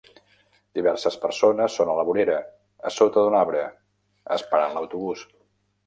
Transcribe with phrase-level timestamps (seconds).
[0.79, 2.39] Diverses persones són a la vorera,
[2.91, 3.69] a sota d'un arbre,
[4.41, 5.33] esperant l'autobús.